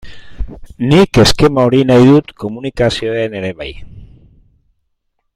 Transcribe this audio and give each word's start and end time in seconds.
Nik 0.91 1.17
eskema 1.23 1.65
hori 1.69 1.81
nahi 1.89 2.07
dut 2.13 2.33
komunikazioan 2.43 3.37
ere 3.41 3.53
bai. 3.63 3.69